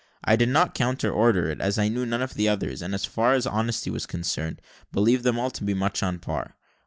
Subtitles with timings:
[0.23, 3.05] I did not counter order it, as I knew none of the others, and, as
[3.05, 4.59] far as honesty was concerned,
[4.91, 6.55] believed them all to be much on a par.